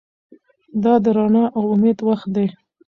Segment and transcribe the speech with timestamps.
[0.83, 2.47] دا د رڼا او امید وخت دی.